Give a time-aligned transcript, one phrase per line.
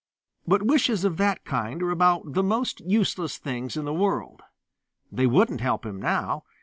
[0.47, 4.41] But wishes of that kind are about the most useless things in the world.
[5.11, 6.43] They wouldn't help him now.